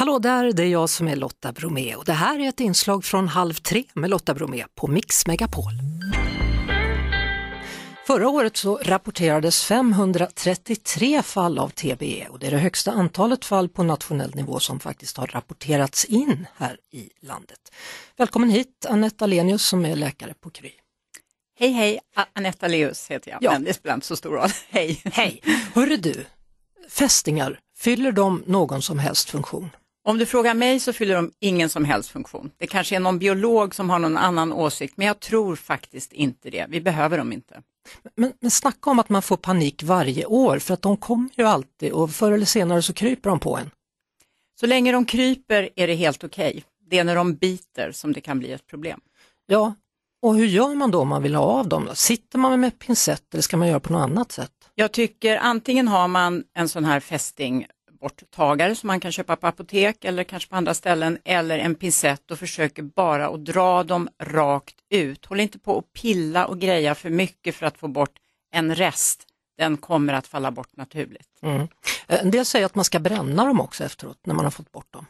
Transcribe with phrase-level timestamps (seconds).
[0.00, 3.04] Hallå där, det är jag som är Lotta Bromé och det här är ett inslag
[3.04, 5.72] från Halv tre med Lotta Bromé på Mix Megapol.
[8.06, 13.68] Förra året så rapporterades 533 fall av TBE och det är det högsta antalet fall
[13.68, 17.72] på nationell nivå som faktiskt har rapporterats in här i landet.
[18.16, 20.70] Välkommen hit Anette Alenius som är läkare på Kry.
[21.58, 22.00] Hej hej,
[22.32, 23.52] Anette Leus heter jag, ja.
[23.52, 24.50] men det spelar inte så stor roll.
[24.68, 25.02] Hej!
[25.04, 25.42] Hej!
[25.74, 26.26] Hörru du,
[26.88, 29.70] fästingar, fyller de någon som helst funktion?
[30.02, 32.50] Om du frågar mig så fyller de ingen som helst funktion.
[32.56, 36.50] Det kanske är någon biolog som har någon annan åsikt, men jag tror faktiskt inte
[36.50, 36.66] det.
[36.68, 37.62] Vi behöver dem inte.
[38.14, 41.44] Men, men snacka om att man får panik varje år för att de kommer ju
[41.44, 43.70] alltid och förr eller senare så kryper de på en.
[44.60, 46.50] Så länge de kryper är det helt okej.
[46.50, 46.62] Okay.
[46.90, 49.00] Det är när de biter som det kan bli ett problem.
[49.46, 49.74] Ja,
[50.22, 51.88] och hur gör man då om man vill ha av dem?
[51.94, 54.52] Sitter man med pincett eller ska man göra på något annat sätt?
[54.74, 57.66] Jag tycker antingen har man en sån här fästing
[58.00, 62.30] borttagare som man kan köpa på apotek eller kanske på andra ställen eller en pincett
[62.30, 65.26] och försöker bara att dra dem rakt ut.
[65.26, 68.16] Håll inte på att pilla och greja för mycket för att få bort
[68.52, 69.26] en rest.
[69.58, 71.28] Den kommer att falla bort naturligt.
[71.42, 71.60] Mm.
[72.06, 74.72] Eh, en del säger att man ska bränna dem också efteråt när man har fått
[74.72, 75.06] bort dem.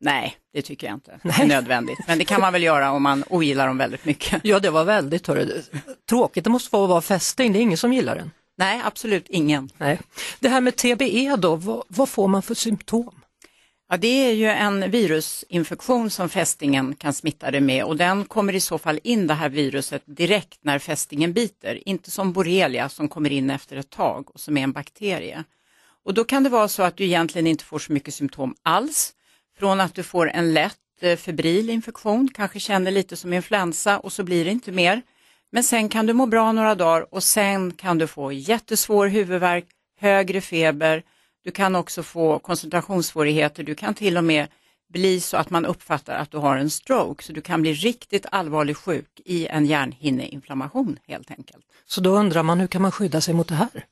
[0.00, 1.98] Nej, det tycker jag inte är nödvändigt.
[2.06, 4.40] Men det kan man väl göra om man ogillar dem väldigt mycket.
[4.44, 5.62] Ja, det var väldigt hörru.
[6.08, 6.44] tråkigt.
[6.44, 8.30] Det måste få vara fästing, det är ingen som gillar den.
[8.58, 9.70] Nej, absolut ingen.
[9.78, 9.98] Nej.
[10.40, 13.22] Det här med TBE då, vad, vad får man för symptom?
[13.88, 18.52] Ja, det är ju en virusinfektion som fästingen kan smitta det med och den kommer
[18.52, 23.08] i så fall in det här viruset direkt när fästingen biter, inte som borrelia som
[23.08, 25.44] kommer in efter ett tag och som är en bakterie.
[26.04, 29.12] Och då kan det vara så att du egentligen inte får så mycket symptom alls,
[29.58, 34.12] från att du får en lätt eh, febril infektion, kanske känner lite som influensa och
[34.12, 35.02] så blir det inte mer.
[35.52, 39.66] Men sen kan du må bra några dagar och sen kan du få jättesvår huvudvärk,
[40.00, 41.02] högre feber,
[41.44, 44.48] du kan också få koncentrationssvårigheter, du kan till och med
[44.92, 48.26] bli så att man uppfattar att du har en stroke, så du kan bli riktigt
[48.30, 51.66] allvarligt sjuk i en hjärnhinneinflammation helt enkelt.
[51.84, 53.86] Så då undrar man, hur kan man skydda sig mot det här?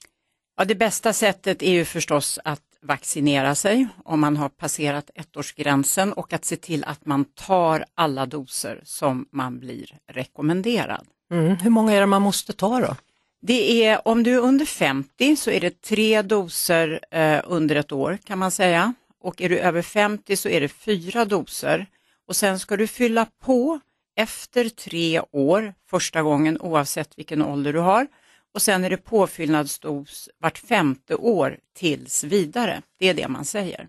[0.56, 6.12] Ja, det bästa sättet är ju förstås att vaccinera sig om man har passerat ettårsgränsen
[6.12, 11.06] och att se till att man tar alla doser som man blir rekommenderad.
[11.30, 11.56] Mm.
[11.56, 12.96] Hur många är det man måste ta då?
[13.42, 17.92] Det är, om du är under 50 så är det tre doser eh, under ett
[17.92, 18.94] år kan man säga.
[19.20, 21.86] Och är du över 50 så är det fyra doser.
[22.26, 23.80] Och sen ska du fylla på
[24.16, 28.06] efter tre år första gången oavsett vilken ålder du har.
[28.54, 32.82] Och sen är det påfyllnadsdos vart femte år tills vidare.
[32.98, 33.88] Det är det man säger.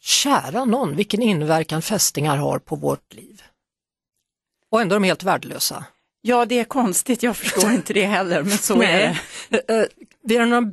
[0.00, 3.42] Kära någon, vilken inverkan fästingar har på vårt liv.
[4.70, 5.84] Och ändå är de helt värdelösa.
[6.22, 9.88] Ja, det är konstigt, jag förstår inte det heller, men så är det.
[10.34, 10.72] Är det några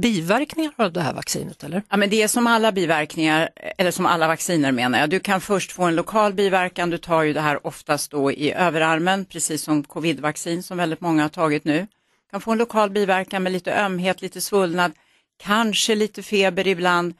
[0.00, 1.82] biverkningar av det här vaccinet eller?
[1.88, 5.10] Ja, men det är som alla biverkningar, eller som alla vacciner menar jag.
[5.10, 8.52] Du kan först få en lokal biverkan, du tar ju det här oftast då i
[8.52, 11.78] överarmen, precis som covidvaccin som väldigt många har tagit nu.
[11.78, 14.92] Du kan få en lokal biverkan med lite ömhet, lite svullnad,
[15.36, 17.14] kanske lite feber ibland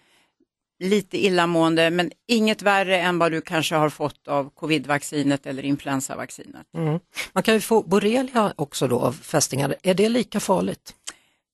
[0.78, 6.66] lite illamående men inget värre än vad du kanske har fått av covidvaccinet eller influensavaccinet.
[6.76, 7.00] Mm.
[7.32, 10.94] Man kan ju få borrelia också då av fästingar, är det lika farligt?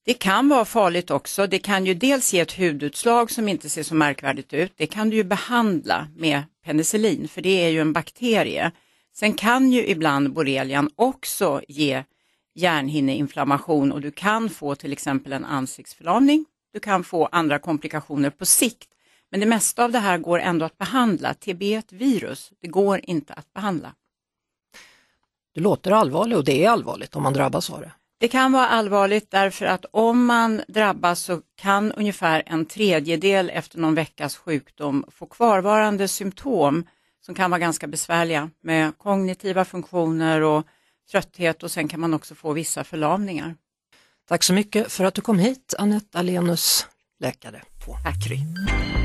[0.05, 1.47] Det kan vara farligt också.
[1.47, 4.73] Det kan ju dels ge ett hudutslag som inte ser så märkvärdigt ut.
[4.75, 8.71] Det kan du ju behandla med penicillin för det är ju en bakterie.
[9.15, 12.03] Sen kan ju ibland borrelian också ge
[12.55, 16.45] hjärnhinneinflammation och du kan få till exempel en ansiktsförlamning.
[16.73, 18.89] Du kan få andra komplikationer på sikt
[19.31, 21.33] men det mesta av det här går ändå att behandla.
[21.33, 23.95] TB är ett virus, det går inte att behandla.
[25.53, 27.91] Det låter allvarligt och det är allvarligt om man drabbas av det.
[28.17, 33.79] Det kan vara allvarligt därför att om man drabbas så kan ungefär en tredjedel efter
[33.79, 36.83] någon veckas sjukdom få kvarvarande symptom
[37.25, 40.65] som kan vara ganska besvärliga med kognitiva funktioner och
[41.11, 43.55] trötthet och sen kan man också få vissa förlamningar.
[44.27, 46.87] Tack så mycket för att du kom hit Anette Alenus,
[47.19, 49.04] läkare på Tack.